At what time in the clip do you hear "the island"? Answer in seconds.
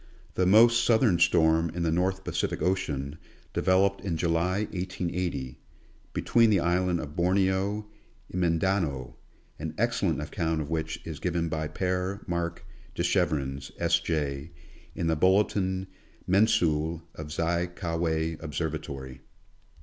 6.49-6.99